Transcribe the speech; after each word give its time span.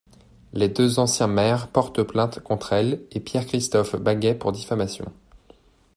Les 0.53 0.67
deux 0.67 0.97
anciens 0.97 1.27
maires 1.27 1.67
portent 1.67 2.01
plainte 2.01 2.39
contre 2.39 2.73
elle 2.73 3.03
et 3.11 3.19
Pierre-Christophe 3.19 3.95
Baguet 3.97 4.33
pour 4.33 4.51
diffamation. 4.51 5.05